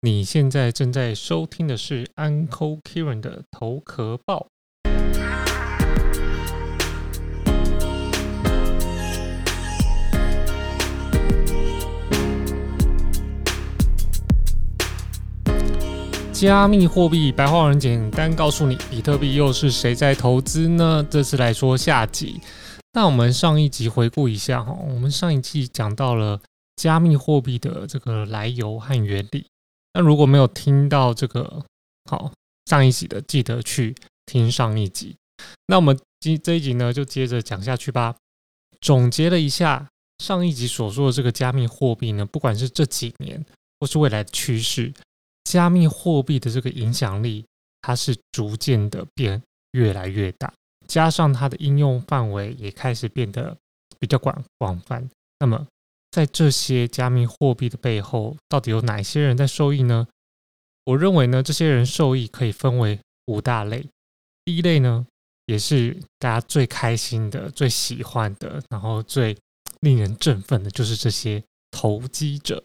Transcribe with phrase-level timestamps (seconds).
[0.00, 4.46] 你现在正在收听的是 Uncle Kieran 的头壳报。
[16.32, 21.04] 加密货币白话文简单告诉你，比特币又是谁在投资呢？
[21.10, 22.40] 这次来说下集。
[22.92, 26.40] 那我们上一集回顾一下哈，我们上一季讲到了
[26.76, 29.48] 加密货币的这个来由和原理。
[29.98, 31.64] 那如果没有听到这个
[32.08, 32.32] 好
[32.66, 35.16] 上一集的，记得去听上一集。
[35.66, 38.14] 那我们今这一集呢，就接着讲下去吧。
[38.80, 43.44] 总结了一下上一集所说的这个加密货币呢，不管是这几年
[43.80, 44.94] 或是未来的趋势，
[45.42, 47.44] 加密货币的这个影响力，
[47.82, 49.42] 它是逐渐的变
[49.72, 50.54] 越来越大，
[50.86, 53.56] 加上它的应用范围也开始变得
[53.98, 55.10] 比较广广泛。
[55.40, 55.66] 那么
[56.18, 60.08] 在这些加密货币的背后，到底有哪些人在受益呢？
[60.86, 63.88] 我认为呢，这些人受益可以分为五大类。
[64.44, 65.06] 第一类呢，
[65.46, 69.38] 也是大家最开心的、最喜欢的，然后最
[69.78, 72.64] 令人振奋的，就是这些投机者。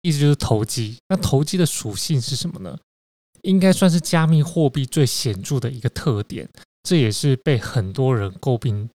[0.00, 0.96] 意思就是投机。
[1.10, 2.76] 那投机的属性是什么呢？
[3.42, 6.50] 应该算是加密货币最显著的一个特点。
[6.82, 8.90] 这也是被很多人诟病。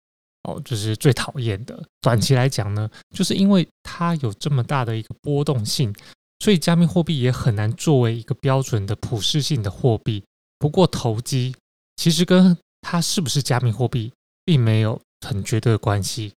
[0.48, 1.78] 哦，就是最讨厌的。
[2.02, 5.94] 短期来讲呢，就是因为它有这么大的一个波动性，
[6.40, 10.24] 所以加密货币也很难作为一个标准的普适性的货币。
[10.58, 11.54] 不过，投机
[11.98, 14.12] 其实跟它是不是加密货币
[14.46, 16.34] 并没有很绝对的关系，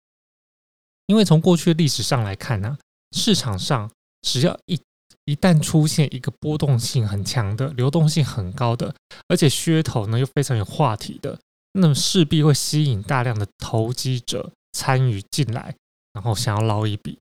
[1.06, 2.78] 因为从过去的历史上来看呢，
[3.12, 3.90] 市场上
[4.22, 4.80] 只要一
[5.26, 8.94] 一旦出现一个波动性很强的、流动性很高的，
[9.28, 11.38] 而且噱头呢又非常有话题的。
[11.72, 15.74] 那么势必会吸引大量的投机者参与进来，
[16.12, 17.18] 然后想要捞一笔。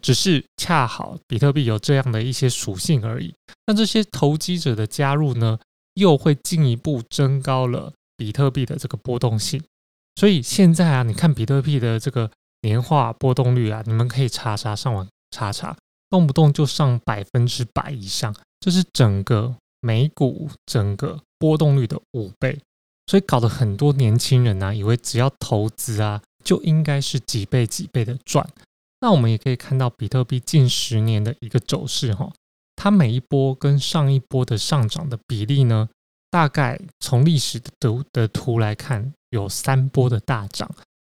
[0.00, 3.34] 只是恰好比特币有这样的一些属性而已。
[3.66, 5.58] 那这些投机者的加入呢，
[5.94, 9.60] 又会进一步增高了比特币的这个波动性。
[10.14, 12.30] 所以现在啊，你看比特币的这个
[12.62, 15.76] 年化波动率啊，你们可以查查上网查查，
[16.08, 22.56] 动不动就上百分之百以上，这是整个美股整个波动率的五倍。
[23.08, 28.46] 所以搞得很多年轻人呢，以为只要投资啊，就应该是几倍几倍的赚。
[29.00, 32.30] 那我们也可以看到比特币近十年的一个走势哈，
[32.76, 35.88] 它每一波跟上一波的上涨的比例呢，
[36.30, 40.70] 大概从历史的图的图来看，有三波的大涨。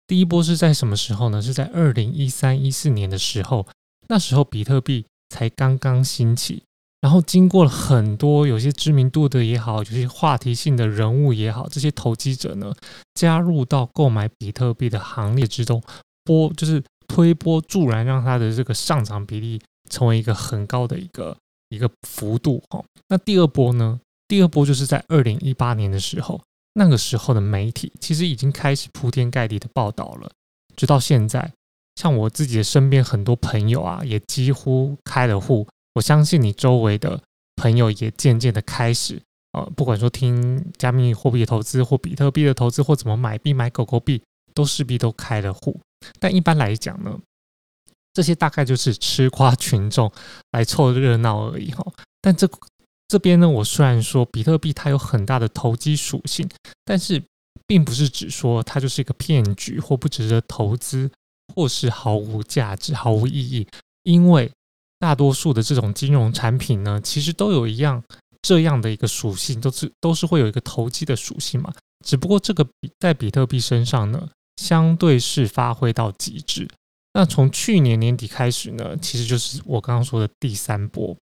[0.07, 1.41] 第一波是在什么时候呢？
[1.41, 3.68] 是在二零一三一四年的时候，
[4.07, 6.63] 那时候比特币才刚刚兴起。
[7.01, 12.72] 然后经过了很多有些知名度的也好，有些话题性的人物也好，这些投机者呢
[13.16, 15.81] 加入到购买比特币的行列之中，
[16.23, 21.35] 波就是推波助澜，让它的这个上涨比例成为一个很高的一个
[21.69, 22.84] 一个幅度哈。
[23.09, 24.00] 那第二波呢？
[24.28, 26.39] 第二波就是在二零一八年的时候，
[26.75, 30.31] 那个时候的媒体其实已经开始铺天盖地的报道了，
[30.75, 31.51] 直到现在，
[31.95, 35.68] 像我自己的身边很多朋友啊，也几乎开了户。
[35.94, 37.22] 我相信你周围的
[37.57, 39.22] 朋友也渐渐的开始，
[39.52, 45.78] 呃，不管说听加密货币投资，或比特币的投资，或怎么买币买狗狗币，都势必都开了户。
[46.18, 47.19] 但一般来讲呢，
[48.13, 50.09] 这些大概就是吃瓜群众
[50.53, 51.85] 来凑热闹而已哈。
[52.22, 52.50] 但这
[53.09, 56.50] 这边呢，我虽然说比特币它有很大的投机属性，
[56.85, 57.22] 但是
[57.68, 61.12] 并不是只说它就是一个骗局或不值得投资，
[61.53, 63.68] 或是毫无价值、毫无意义，
[64.03, 64.50] 因为。
[65.01, 68.03] 大多数的这种金融产品呢，其实都有一样
[68.44, 71.73] 这样的一个属性，都是都是会有一个投机的属性嘛。
[72.06, 76.69] 只不过这个比在比特币身上呢，相对是发挥到极致。
[77.13, 81.18] 那从去年年底开始呢，其实就是我刚刚说的第三波，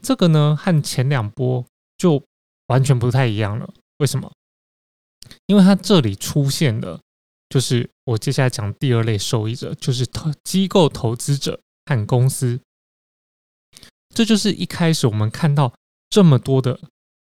[0.00, 1.64] 这个呢和前两波
[1.98, 2.22] 就
[2.68, 3.68] 完全不太一样了。
[3.98, 4.30] 为什么？
[5.46, 7.00] 因为它这里出现的，
[7.48, 12.60] 就是我接下来讲第二类受益者，就是投机构投资者和公司。
[14.16, 15.70] 这就是一开始我们看到
[16.08, 16.80] 这么多的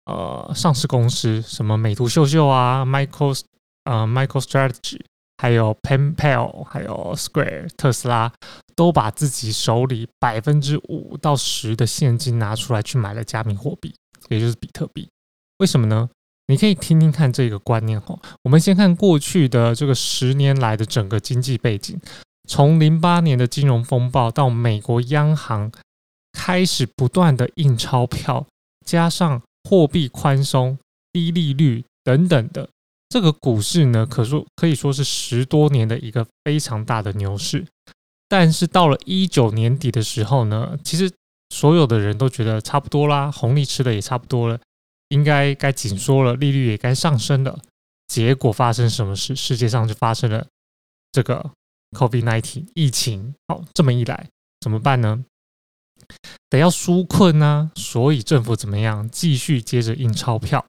[0.06, 3.42] 呃上市公司，什么美图秀秀啊，Michael
[3.84, 5.02] 呃 Michael Strategy，
[5.38, 8.32] 还有 PayPal，还有 Square，特斯拉
[8.74, 13.94] 都把自己手里百分之五到十的现金拿出来去买了加密货币，
[14.30, 15.10] 也就是比特币。
[15.58, 16.10] 为什么呢？
[16.48, 18.18] 你可以听听看这个观念哈。
[18.44, 22.00] 我们先看过去的这个十年来的整个经济背景，
[22.48, 25.70] 从零八年的金融风暴到美国央行。
[26.38, 28.46] 开始不断的印钞票，
[28.86, 30.78] 加上货币宽松、
[31.12, 32.70] 低利率等等的，
[33.10, 37.66] 这个股市呢，可说可以说是十多年的一个非常大的牛市。
[38.30, 41.12] 但是到了一九年底的时候呢，其实
[41.50, 44.60] 所有的人都觉得差不多啦，红利吃的也差不多了，
[45.10, 47.60] 应该该紧缩了，利率也该上升了。
[48.06, 49.36] 结果发生什么事？
[49.36, 50.46] 世界上就发生了
[51.12, 51.52] 这个
[51.98, 53.34] COVID-19 疫情。
[53.48, 54.28] 好，这么一来
[54.62, 55.26] 怎么办呢？
[56.50, 59.10] 得要纾困啊，所以政府怎么样？
[59.10, 60.66] 继续接着印钞票。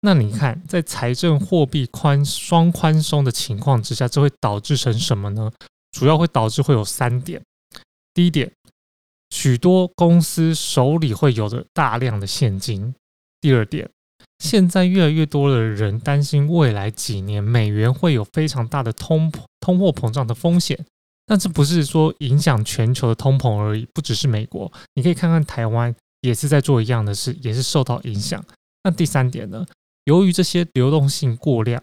[0.00, 5.50] 那你看，在财政货币宽双宽松的情况之下，这会导致成什么呢？
[5.92, 7.40] 主要会导致会有三点。
[8.12, 8.50] 第一点，
[9.30, 12.94] 许多公司手里会有着大量的现金。
[13.40, 13.88] 第二点，
[14.38, 20.84] 现在越来越多的人担心未来几年美元会有非常大的通通货膨胀的风险。
[21.26, 28.44] 但这不是说影响全球的通膨而已，不只是美国，你可以看看台湾也是在做一样的事，也是受到影响。
[28.84, 29.64] 那第三点呢？
[30.04, 31.80] 由于这些流动性过量，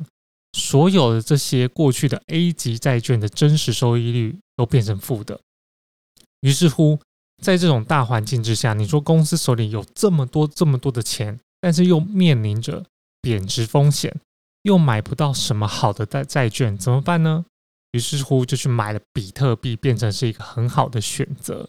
[0.52, 5.40] 所有的这些过去的 A 级债券的真实收益率都变成负的。
[6.42, 7.00] 于是乎，
[7.42, 12.84] 在这种大环境之下，你说公司手里有这么多这么多的钱，但是又面临着
[13.22, 14.14] 贬值风险，
[14.64, 17.46] 又买不到什么好的债债券，怎么办呢？
[17.92, 21.68] 于是乎，就去买了比特币，变成是一个很好的选择。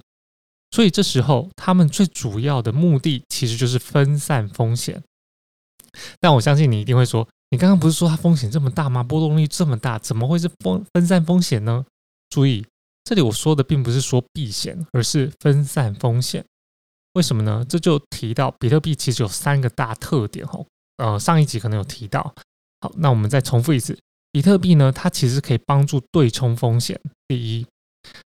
[0.70, 5.02] 所以这时候，他们最主要的目的其实就是分散风险。
[6.20, 9.02] 但我相信你一定会说，你刚刚不是说它风险这么大吗？
[9.02, 11.84] 波动率这么大，怎么会是分分散风险呢？
[12.28, 12.64] 注意，
[13.02, 16.44] 这里我说的并不是说避险，而是分散风险。
[17.14, 17.66] 为什么呢？
[17.68, 20.64] 这就提到比特币其实有三个大特点哦。
[20.98, 22.32] 呃，上一集可能有提到。
[22.82, 23.98] 好，那我们再重复一次。
[24.32, 27.00] 比特币呢，它其实可以帮助对冲风险。
[27.26, 27.66] 第一，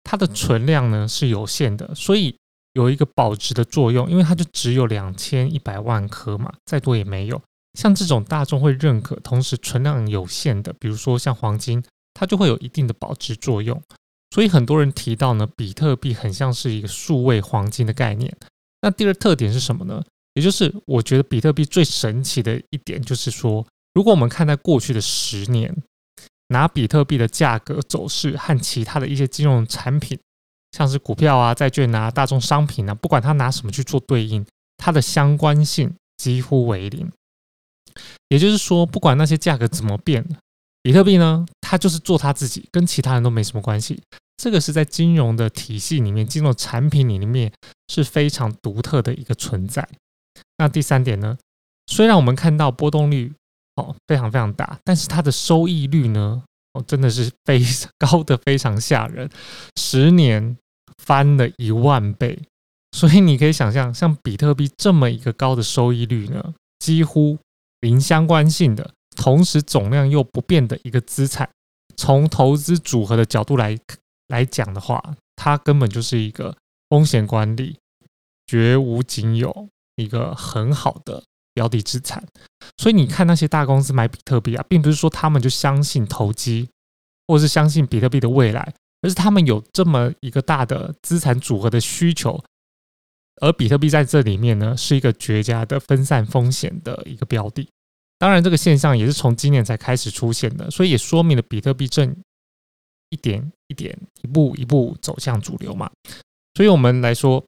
[0.03, 2.37] 它的存量呢是有限的，所以
[2.73, 7.41] 有一个保值的作用，因为它就只有两千一百万颗嘛，再多也没有。
[7.79, 11.83] 像这种大众会认可，同时存量有限的，比如说像黄金，
[12.15, 13.81] 它就会有一定的保值作用。
[14.35, 18.37] 所以很多人提到呢，比特币很像是一个数位黄金的概念。
[18.81, 20.03] 那第二特点是什么呢？
[20.35, 23.65] 也就是我觉得比特币最神奇的一点就是说，
[23.95, 25.73] 如果我们看在过去的十年。
[26.53, 30.17] 拿比特币的价格走势和其他的一些金融产品，
[30.71, 34.47] 像是股票啊、债券啊、大宗商品啊，不管它拿什么去做对应，
[34.77, 37.11] 它的相关性几乎为零。
[38.29, 40.25] 也就是说，不管那些价格怎么变，
[40.83, 44.01] 比特币呢，它就是做它自己，跟其他人都没什么关系。
[44.37, 47.53] 这个是在金融的体系里面、金融产品里面
[47.89, 49.87] 是非常独特的一个存在。
[50.59, 51.37] 那第三点呢，
[51.87, 53.33] 虽然我们看到波动率。
[53.83, 56.43] 哦，非常非常大，但是它的收益率呢？
[56.75, 59.29] 哦，真的是非常 高的，非常吓人，
[59.77, 60.57] 十年
[61.05, 62.41] 翻了一万倍。
[62.93, 67.39] 所以你可以想象，像比特币这么一个高的收益率呢，几乎
[67.81, 71.49] 零相关性的，同时总量又不变的一个资产，
[71.97, 73.79] 从投资组合的角度来
[74.29, 75.03] 来讲的话，
[75.37, 76.55] 它根本就是一个
[76.89, 77.79] 风险管理
[78.47, 81.23] 绝无仅有，一个很好的。
[81.55, 82.25] 标的资产，
[82.79, 86.69] 所以你看那些大公司买比特币啊，并不是说他们就相信投机，
[87.27, 92.43] 或是相信比特币的未来，而是他们有这么一个大的资产组合的需求，
[93.41, 97.69] 而比特币在这里面呢，是一个绝佳的分散风险的一个标的。
[98.19, 102.17] 当然，这个现象也是从今年才开始出现的，所以也说明了比特币正
[103.11, 105.91] 一点一点、一步一步走向主流嘛。
[106.55, 107.45] 所以我们来说，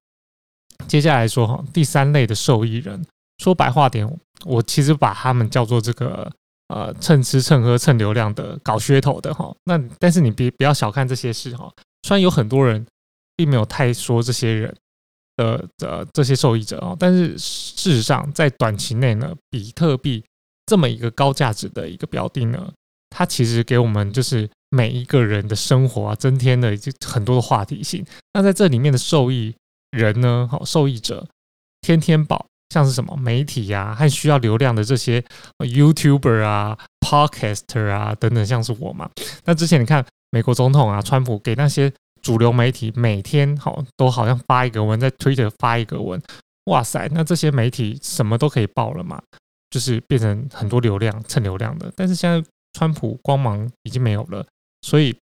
[0.88, 3.06] 接下来说哈，第三类的受益人。
[3.38, 4.08] 说白话点，
[4.44, 6.30] 我其实把他们叫做这个
[6.68, 9.54] 呃蹭吃蹭喝蹭流量的搞噱头的哈。
[9.64, 11.70] 那但是你别不要小看这些事哈。
[12.02, 12.86] 虽然有很多人
[13.36, 14.76] 并没有太说这些人
[15.36, 20.24] 的的这些受益者哦，但是事实上在短期内呢，比特币
[20.66, 22.72] 这么一个高价值的一个标的呢，
[23.10, 28.04] 它其实给我们就是每一个人的生活啊增添了就很多的话题性。
[28.32, 29.54] 那在这里面的受益
[29.90, 31.26] 人呢，好受益者
[31.80, 32.46] 天天宝。
[32.70, 35.24] 像是什么媒体呀，和需要流量的这些
[35.58, 39.08] YouTuber 啊、Podcaster 啊等等，像是我嘛。
[39.44, 41.92] 那之前你看美国总统啊，川普给那些
[42.22, 46.20] 主流媒体每天好都好像发一个文，在 Twitter 发一个文，
[46.66, 49.22] 哇塞，那这些媒体什么都可以报了嘛，
[49.70, 51.92] 就是变成很多流量蹭流量的。
[51.94, 54.46] 但是现在川普光芒已经没有了，
[54.82, 55.16] 所以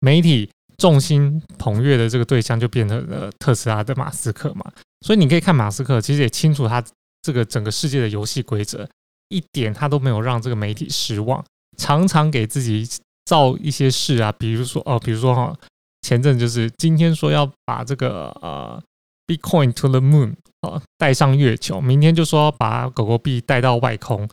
[0.00, 0.50] 媒体。
[0.76, 4.72] 众星捧月的这个对象就变成了特斯拉的马斯克嘛，
[5.04, 6.82] 所以你可以看马斯克，其实也清楚他
[7.20, 8.88] 这个整个世界的游戏规则，
[9.28, 11.44] 一点他都没有让这个媒体失望，
[11.76, 12.88] 常常给自己
[13.26, 15.54] 造一些事啊，比如说哦，比如说哈，
[16.00, 18.82] 前阵就是今天说要把这个呃
[19.26, 24.26] Bitcoin to the moon 啊带上月球，明天就说把狗狗币带到外空，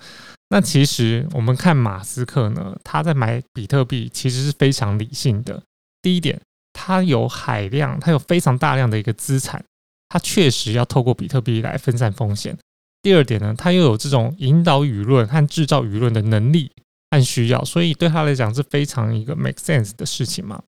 [0.47, 5.61] 那其实我们看马斯克呢，他在买比特币其实是非常理性的。
[6.01, 9.63] 第一点，它有海量，它有非常大量的一个资产，
[10.11, 12.57] 它确实要透过比特币来分散风险。
[13.01, 16.69] 第二点呢，它又有这种引导舆论和制造舆论的能力
[17.11, 20.61] 和需要，所以对他来讲是非常一个 make sense 的事情嘛。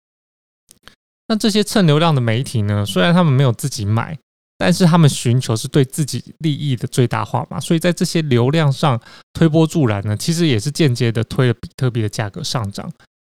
[1.27, 4.17] 那这些蹭流量的媒体呢，虽然他们没有自己买，
[4.57, 8.97] 但是他们寻求是对自己利益的最大化嘛，所以在这些流量上
[9.33, 12.89] 推波助澜呢，其实也是间接的推了比特币的价格上涨。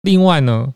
[0.02, 0.70] 另外呢，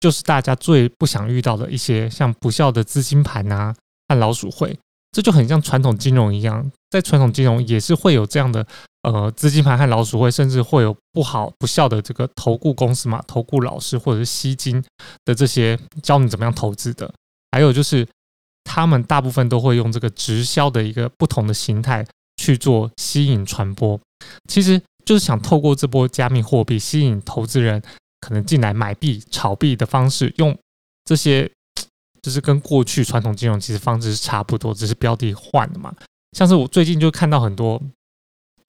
[0.00, 3.74] 就是大家最不想遇到的一些像不孝的资金盘啊
[4.10, 4.76] 和老鼠会。
[5.12, 8.64] 这就很像传统金融一样，在传统金融也是会有这样的
[9.02, 14.80] 呃资金盘和老鼠会，甚至会有不好不孝的这个投顾公司嘛，投顾老师或者是吸金
[15.24, 17.12] 的这些教你怎么样投资的。
[17.50, 18.06] 还有就是
[18.62, 23.98] 他们大部分都会用这个直销的一个不同的形态去做吸引传播，
[24.48, 27.82] 其实就是想透过这波加密货币吸引投资人
[28.20, 30.56] 可能进来买币炒币的方式，用
[31.04, 31.50] 这些。
[32.22, 35.94] 就是跟过去传统金融其实方式是差不多，只是标的换了嘛。
[36.32, 37.80] 像是我最近就看到很多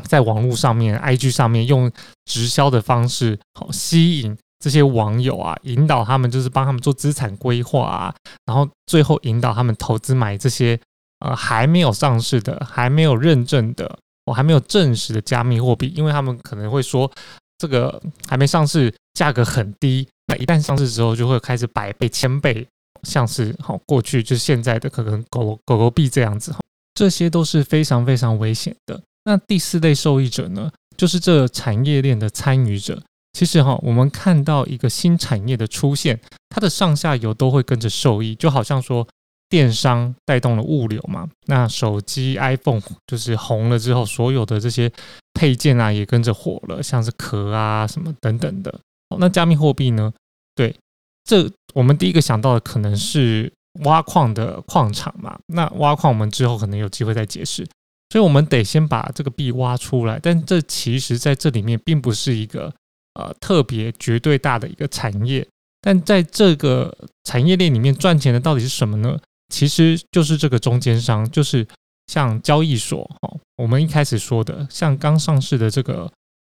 [0.06, 1.92] 在网络上面、IG 上面用
[2.26, 8.16] 直销的方式，好吸引这些网友啊，引导他们就是帮他们做资产规划啊，
[8.46, 10.80] 然后最后引导他们投资买这些
[11.20, 17.12] 呃还没有上市的、还没有认证的、我还没有证实的加密货币，因为他们可能会说
[17.60, 22.68] 这个还没上市，价格很低，那一旦上市之后就会开始百倍、千倍。
[23.04, 26.60] 像是好过去就是现在的可能狗狗狗币这样子哈，
[26.94, 29.02] 这些都是非常非常危险的。
[29.24, 33.02] 那第四类受益者呢，就是这产业链的参与者。
[33.34, 39.08] 其实哈，我们看到一个新产业的出现，它的上下游都会跟着受益，就好像说
[39.48, 41.30] 电商带动了物流嘛。
[41.46, 44.92] 那手机 iPhone 就是红了之后，所有的这些
[45.34, 48.80] 配件啊也跟着火了，像是壳啊什么等等的。
[49.18, 50.12] 那加密货币呢？
[50.56, 50.76] 对。
[51.24, 53.52] 这我们第一个想到的可能是
[53.84, 55.40] 挖矿的矿场嘛？
[55.48, 57.66] 那挖矿我们之后可能有机会再解释，
[58.10, 60.20] 所以我们得先把这个币挖出来。
[60.22, 62.74] 但这其实在这里面并不是一个
[63.14, 65.48] 呃特别绝对大的一个产业，
[65.80, 69.18] 但在这个产业链里面赚钱的到底是什么呢？
[69.54, 71.66] 其实就是这个中间商，就是
[72.08, 76.12] 像交易所哦，我们一开始说的，像刚上市的这个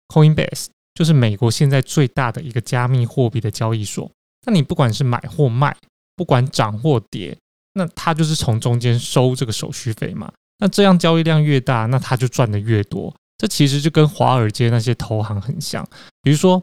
[0.08, 4.10] Coinbase，就是美国现在最大的一个加密货币的交易所。
[4.44, 5.76] 那你不管是买或卖，
[6.16, 7.36] 不管涨或跌，
[7.74, 10.32] 那他就是从中间收这个手续费嘛。
[10.58, 13.14] 那这样交易量越大，那他就赚的越多。
[13.38, 15.84] 这其实就跟华尔街那些投行很像。
[16.22, 16.62] 比如说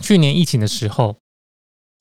[0.00, 1.16] 去年疫情的时候，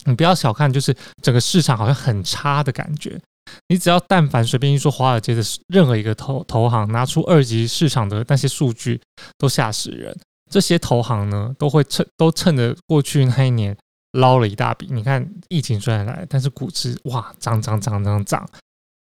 [0.05, 3.19] 你不要小看，就是整个市场好像很差的感觉。
[3.67, 8.99] 你只要但凡随便一说华尔街的任何一个投投行拿出二级市场的那些数据，
[9.37, 10.17] 都吓死人。
[10.49, 13.75] 这些投行呢，都会趁都趁着过去那一年。
[14.13, 18.49] 捞了一大笔，你看疫情虽然来，但是股市哇涨涨涨涨涨。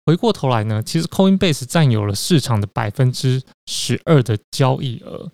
[0.04, 5.31] 回过头来呢，其实 Coinbase 占有了市场的百分之十二的交易额，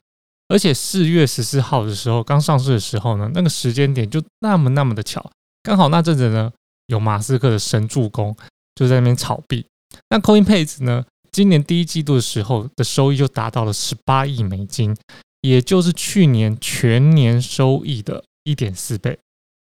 [0.49, 5.31] 而且四月十四号的时候刚上市的时候呢，那个时间点就那么那么的巧，
[5.63, 6.53] 刚好那阵子呢
[6.89, 8.37] 有马斯克的神助攻，
[8.75, 9.65] 就在那边炒币。
[10.11, 14.95] 那 Coinbase 呢，今年第一季度的时候的收益就达到了十八亿美金，
[15.41, 19.19] 也就是去年全年收益的一点四倍。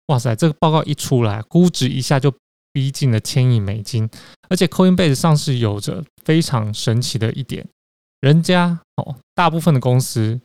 [0.06, 2.32] 哇塞，这个报告一出来，估值一下就
[2.72, 4.08] 逼近了千亿美金。
[4.48, 7.66] 而且 Coinbase 上市有着非常神奇的一点，
[8.20, 10.38] 人家哦，大部分的公司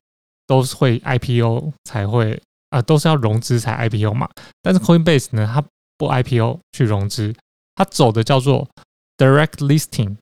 [0.47, 4.29] 都是会 IPO 才会啊，都是要融资才 IPO 嘛。
[4.61, 5.61] 但是 Coinbase 呢，它
[5.97, 7.35] 不 IPO 去融资，
[7.75, 8.65] 它走的叫做
[9.17, 10.15] Direct Listing，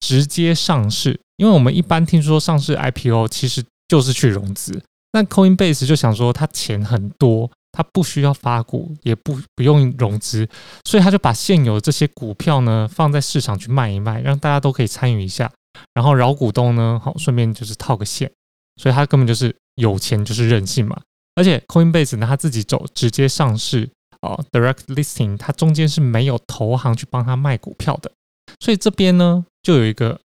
[0.00, 1.18] 直接上市。
[1.38, 7.50] 因为我们一般听说上市 IPO 其实就是去融资，那 Coinbase 就想说它钱很多。
[7.72, 10.46] 他不需要发股，也不不用融资，
[10.84, 15.50] 所以他就把现有的这些股票呢放在市场去卖一卖，让大家都可以参与一下。
[15.94, 18.30] 然后饶股东呢，好顺便就是套个现，
[18.76, 21.00] 所以他根本就是有钱就是任性嘛。
[21.34, 23.88] 而且 Coinbase 呢，他自己走直接上市
[24.20, 28.12] 哦，Direct Listing，它中间是没有投行去帮他卖股票的。
[28.60, 30.20] 所以这边呢，就有一个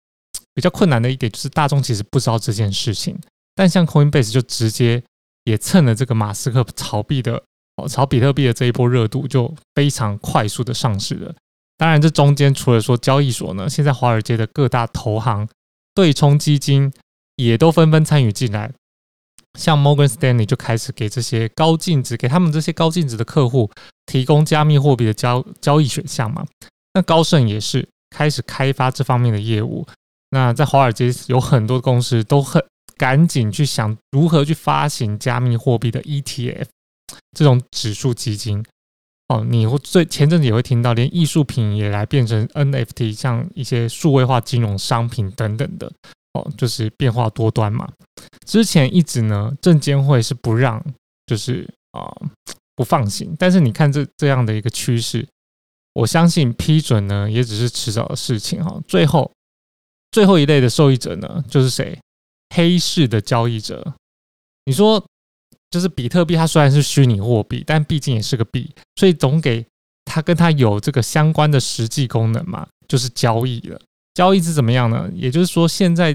[0.54, 3.18] 比较困难的一点，就是大众其实不知道这件事情，
[3.56, 5.02] 但像 Coinbase 就直接。
[5.44, 7.42] 也蹭了这个马斯克炒币的，
[7.88, 11.34] 炒比特币的这一波热度，就非常快速的上市了。
[11.76, 15.48] 当然，这中间除了说交易所呢，现在华尔街的各大投行、
[15.94, 16.92] 对冲基金
[17.36, 18.72] 也都纷纷参与进来。
[19.58, 23.70] 像 Morgan Stanley 就开始给这些高净值，给他们这些高净值的客户
[24.06, 26.46] 提供加密货币的交交易选项嘛。
[26.94, 29.86] 那高盛也是开始开发这方面的业务。
[30.30, 32.62] 那在华尔街有很多公司都很。
[33.02, 36.66] 赶紧去想如何去发行加密货币的 ETF
[37.36, 38.64] 这种指数基金
[39.26, 45.90] 哦，你会最前阵子也会听到，连艺术品也来变成 NFT，像一些数位化金融商品等等的，
[46.34, 47.90] 哦，就是变化多端嘛。
[48.46, 50.80] 之前一直呢，证监会是不让，
[51.26, 52.06] 就是啊
[52.76, 53.34] 不放行。
[53.36, 55.26] 但是你看这这样的一个趋势，
[55.94, 58.80] 我相信批准呢也只是迟早的事情哈。
[58.86, 59.28] 最后
[60.12, 61.98] 最后一类的受益者呢，就是谁？
[62.52, 63.94] 黑市的交易者。
[64.64, 65.04] 你说。
[65.72, 69.64] 就是比特币，它虽然是虚拟货币，但毕竟也是个币，所以总给
[70.04, 73.80] 它跟它有这个相关的实际功能嘛，就是交易了。
[74.12, 75.10] 交易是怎么样呢？
[75.14, 76.14] 也就是说，现在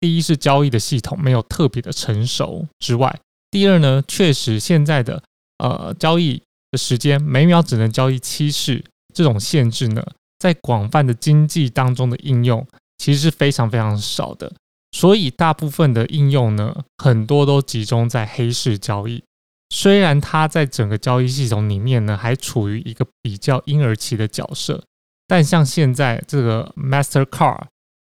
[0.00, 3.16] 第一是交易的系统没有特别的成熟之外，
[3.52, 5.22] 第二呢，确实现在的
[5.58, 6.42] 呃交易
[6.72, 8.82] 的时间每秒只能交易七次
[9.14, 10.04] 这种限制呢，
[10.40, 12.66] 在广泛的经济当中的应用
[12.96, 14.52] 其实是非常非常少的。
[14.98, 19.22] 所以大部分的应用呢，很多都集中在黑市交易。
[19.70, 24.82] 虽然它在整个交易系统里面呢，还处于一个比较婴儿期的角色，
[25.28, 27.66] 但像现在这个 Mastercard、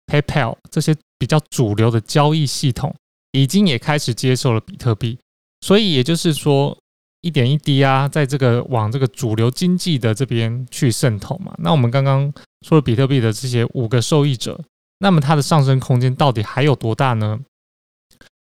[0.06, 2.96] PayPal 这些比较主流的交易系统，
[3.34, 5.20] 已经也开始接受了比特币。
[5.60, 6.78] 所以也就是说，
[7.20, 11.54] 一点一滴啊，在这个往这个主流经济的这边去渗透嘛。
[11.58, 12.32] 那我们刚刚
[12.66, 14.64] 说了比特币的这些五个受益者。
[15.00, 17.40] 那么它的上升空间到底还有多大呢？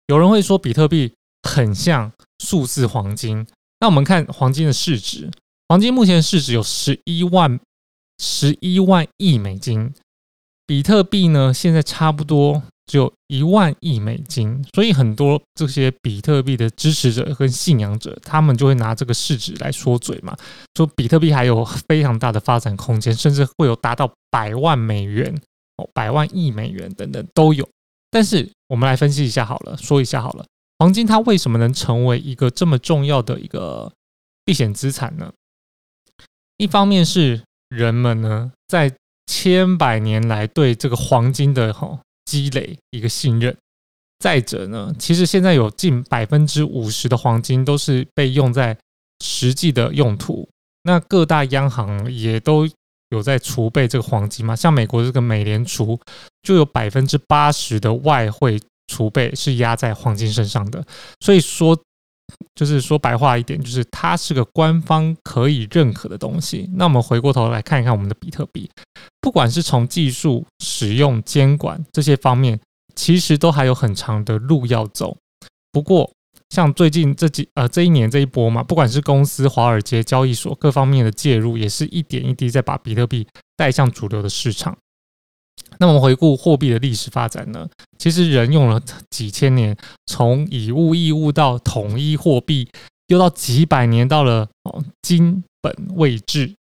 [0.07, 3.45] 有人会说比特币很像数字黄金。
[3.79, 5.29] 那我们看黄金的市值，
[5.69, 7.59] 黄金目前市值有十一万
[8.19, 9.93] 十一万亿美金，
[10.67, 14.63] 比特币呢现在差不多只有一万亿美金。
[14.73, 20.35] 所以很多这些比特币的支持者跟信仰者，他们就会拿这个市值来说嘴嘛，
[20.75, 25.41] 说比特币还有非常大的发展空间，甚至会有达到百万美元。
[25.93, 27.67] 百万亿美元等等都有，
[28.09, 30.45] 但是我们来分析一下好了，说一下好了，
[30.79, 33.91] 黄金它为什么能成为一个这么重要的一个
[34.43, 35.31] 避险资产呢？
[36.57, 38.93] 一方面是人们呢在
[39.27, 43.55] 千百年来对这个黄金的哈积累一个信任，
[44.19, 48.77] 再者呢，其实现在有近百分之五十的黄金都是被用在
[49.23, 50.49] 实际的用途，
[50.83, 52.67] 那各大央行也都。
[53.11, 54.55] 有在储备这个黄金吗？
[54.55, 55.99] 像美国这个美联储
[56.41, 60.83] 就有百分之八十的外汇储备是压在黄金身上的，
[61.19, 61.77] 所以说
[62.55, 66.69] 就是说白话一点，就是它是个官方可以认可的东西。
[66.75, 68.69] 那我们回过头来看一看我们的比特币，
[69.19, 72.59] 不管是从技术使用、监管这些方面，
[72.95, 75.17] 其实都还有很长的路要走。
[75.71, 76.09] 不过，
[76.51, 84.77] 像最近这几呃这一年这一波嘛，不管是公司、华尔街、交易所各方面的介入，也是一点一滴在把比特币带向主流的市场。
[85.77, 87.65] 那我们回顾货币的历史发展呢？
[87.97, 89.75] 其实人用了几千年，
[90.07, 92.67] 从以物易物到统一货币，
[93.07, 96.53] 又到几百年到了哦金本位制，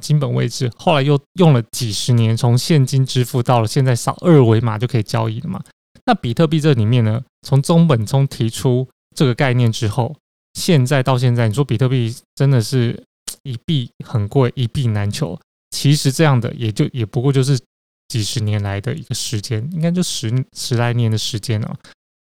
[0.00, 5.62] 金本位制，后来又用了几十年，从现金支付到了现在扫二维码就可以交易了嘛。
[6.06, 8.88] 那比特币这里面呢，从中本聪提出。
[9.18, 10.14] 这个概念之后，
[10.54, 13.02] 现在到现在，你说比特币真的是
[13.42, 15.36] 一币很贵，一币难求。
[15.70, 17.58] 其实这样的也就也不过就是
[18.06, 21.76] 几十年来的一个时间，应该就十十来年的时间了。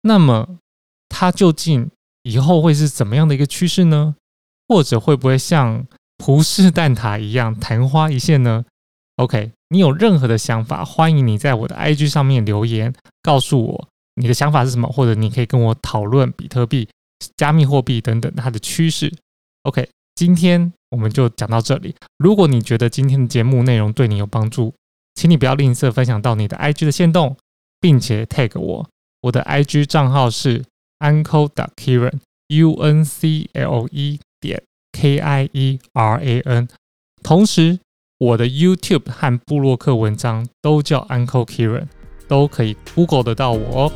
[0.02, 0.46] 那么
[1.08, 1.90] 它究竟
[2.22, 4.14] 以后会是怎么样的一个趋势呢？
[4.68, 5.86] 或者会不会像
[6.18, 8.62] 葡式蛋挞一样昙花一现呢
[9.16, 12.92] ？OK，你有任何的想法，欢迎你在我的 IG 上面留言
[13.22, 13.88] 告诉我。
[14.16, 14.88] 你的想法是什么？
[14.88, 16.88] 或者你可以跟我讨论比特币、
[17.36, 19.12] 加密货币等等它的趋势。
[19.62, 21.94] OK，今天我们就讲到这里。
[22.18, 24.72] 如果你觉得今天的节目内容对你有帮助，
[25.14, 27.36] 请你不要吝啬分享到你的 IG 的线动，
[27.80, 28.88] 并且 tag 我。
[29.22, 30.62] 我的 IG 账号是
[30.98, 36.68] Uncle Kieran U N C L E 点 K I E R A N。
[37.22, 37.80] 同时，
[38.18, 41.86] 我的 YouTube 和布洛克文章都叫 Uncle Kieran。
[42.28, 43.92] 都可以 Google 得到我哦，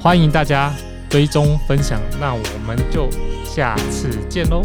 [0.00, 0.72] 欢迎大家
[1.08, 3.08] 追踪分享，那我们就
[3.44, 4.62] 下次见喽。